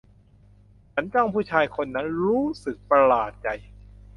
[0.93, 3.47] ฉันจ้องผู้ชายคนนั้น รู้สึกประหลาดใจ